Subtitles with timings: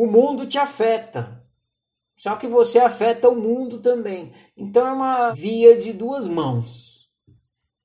[0.00, 1.44] o mundo te afeta.
[2.16, 4.32] Só que você afeta o mundo também.
[4.56, 7.10] Então é uma via de duas mãos.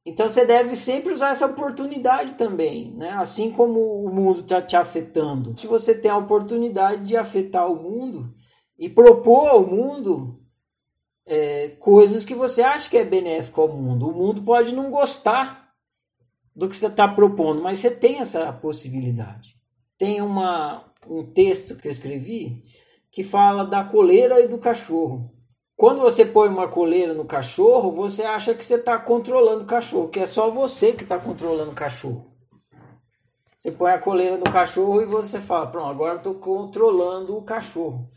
[0.06, 3.14] Então você deve sempre usar essa oportunidade também, né?
[3.14, 5.60] Assim como o mundo está te afetando.
[5.60, 8.32] Se você tem a oportunidade de afetar o mundo
[8.78, 10.40] e propor ao mundo
[11.26, 14.08] é, coisas que você acha que é benéfico ao mundo.
[14.08, 15.74] O mundo pode não gostar
[16.56, 19.63] do que você está propondo, mas você tem essa possibilidade.
[20.04, 22.62] Tem uma, um texto que eu escrevi
[23.10, 25.32] que fala da coleira e do cachorro.
[25.78, 30.10] Quando você põe uma coleira no cachorro, você acha que você está controlando o cachorro,
[30.10, 32.36] que é só você que está controlando o cachorro.
[33.56, 38.10] Você põe a coleira no cachorro e você fala: Pronto, agora estou controlando o cachorro.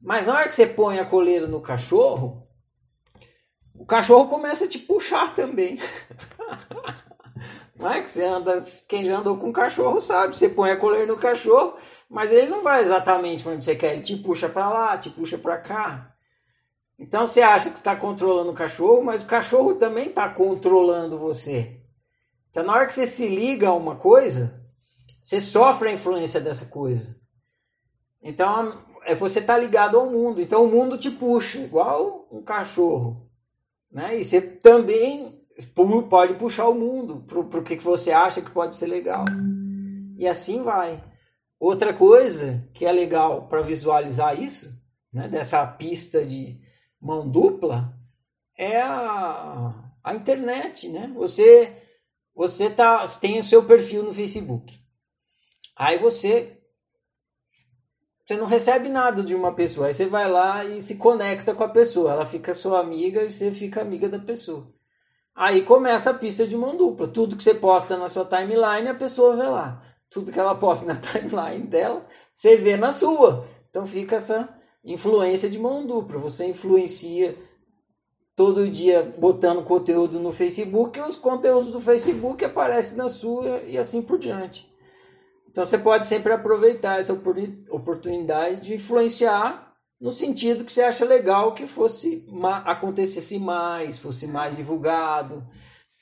[0.00, 2.48] Mas na hora que você põe a coleira no cachorro,
[3.74, 5.78] o cachorro começa a te puxar também.
[7.82, 11.04] Não é que você anda, quem já andou com cachorro sabe, você põe a coleira
[11.04, 11.74] no cachorro,
[12.08, 15.36] mas ele não vai exatamente onde você quer, ele te puxa para lá, te puxa
[15.36, 16.14] para cá.
[16.96, 21.80] Então você acha que está controlando o cachorro, mas o cachorro também está controlando você.
[22.50, 24.62] Então na hora que você se liga a uma coisa,
[25.20, 27.16] você sofre a influência dessa coisa.
[28.22, 30.40] Então é você tá ligado ao mundo.
[30.40, 33.28] Então o mundo te puxa, igual um cachorro.
[33.90, 34.20] Né?
[34.20, 35.41] E você também
[36.08, 39.24] pode puxar o mundo para o que você acha que pode ser legal.
[40.16, 41.02] E assim vai.
[41.58, 44.72] Outra coisa que é legal para visualizar isso,
[45.12, 46.60] né, dessa pista de
[47.00, 47.94] mão dupla,
[48.58, 50.88] é a, a internet.
[50.88, 51.10] Né?
[51.14, 51.76] Você,
[52.34, 54.80] você tá, tem o seu perfil no Facebook.
[55.76, 56.58] Aí você
[58.24, 59.88] você não recebe nada de uma pessoa.
[59.88, 62.12] Aí você vai lá e se conecta com a pessoa.
[62.12, 64.72] Ela fica sua amiga e você fica amiga da pessoa.
[65.34, 67.08] Aí começa a pista de mão dupla.
[67.08, 69.82] Tudo que você posta na sua timeline, a pessoa vê lá.
[70.10, 73.46] Tudo que ela posta na timeline dela, você vê na sua.
[73.70, 74.48] Então fica essa
[74.84, 76.18] influência de mão dupla.
[76.18, 77.36] Você influencia
[78.36, 83.78] todo dia botando conteúdo no Facebook e os conteúdos do Facebook aparecem na sua e
[83.78, 84.70] assim por diante.
[85.50, 89.71] Então você pode sempre aproveitar essa oportunidade de influenciar
[90.02, 92.26] no sentido que você acha legal que fosse
[92.64, 95.46] acontecesse mais, fosse mais divulgado,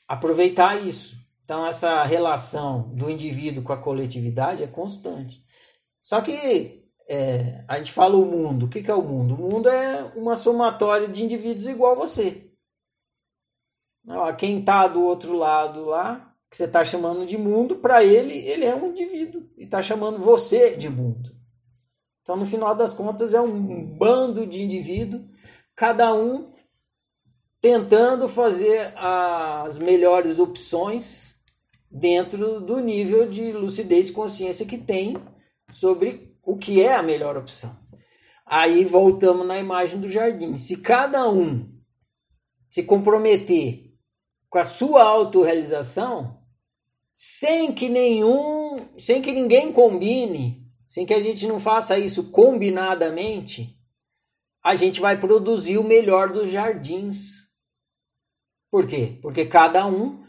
[0.09, 1.15] aproveitar isso.
[1.45, 5.45] Então essa relação do indivíduo com a coletividade é constante.
[6.01, 8.65] Só que é, a gente fala o mundo.
[8.65, 9.35] O que, que é o mundo?
[9.35, 12.51] O mundo é uma somatória de indivíduos igual a você.
[14.39, 18.65] Quem está do outro lado lá que você está chamando de mundo, para ele, ele
[18.65, 21.40] é um indivíduo e está chamando você de mundo.
[22.23, 25.23] Então, no final das contas, é um bando de indivíduos,
[25.75, 26.53] cada um
[27.61, 31.35] tentando fazer as melhores opções
[31.91, 35.17] dentro do nível de lucidez e consciência que tem
[35.71, 37.77] sobre o que é a melhor opção.
[38.47, 40.57] Aí voltamos na imagem do jardim.
[40.57, 41.69] Se cada um
[42.69, 43.91] se comprometer
[44.49, 46.41] com a sua autorrealização,
[47.13, 50.60] sem que nenhum, sem que ninguém combine,
[50.91, 53.79] sem que a gente não faça isso combinadamente,
[54.63, 57.49] a gente vai produzir o melhor dos jardins.
[58.71, 59.19] Por quê?
[59.23, 60.23] Porque cada um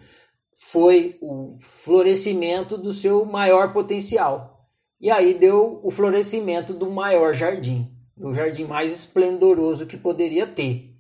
[0.54, 4.70] foi o florescimento do seu maior potencial.
[5.00, 10.96] E aí deu o florescimento do maior jardim, do jardim mais esplendoroso que poderia ter.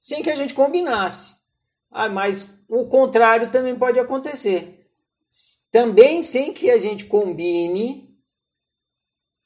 [0.00, 1.34] Sem que a gente combinasse.
[1.90, 4.84] Ah, mas o contrário também pode acontecer
[5.70, 8.13] também sem que a gente combine,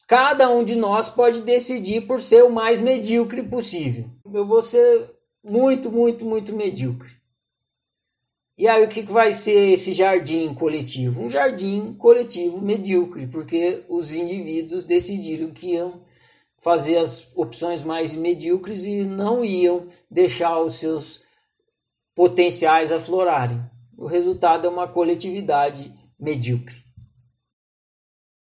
[0.08, 4.06] cada um de nós pode decidir por ser o mais medíocre possível.
[4.32, 5.10] Eu vou ser
[5.44, 7.10] muito, muito, muito medíocre.
[8.56, 11.22] E aí o que vai ser esse jardim coletivo?
[11.22, 16.00] Um jardim coletivo medíocre, porque os indivíduos decidiram que iam
[16.60, 21.20] fazer as opções mais medíocres e não iam deixar os seus
[22.14, 23.62] potenciais aflorarem.
[23.96, 26.87] O resultado é uma coletividade medíocre.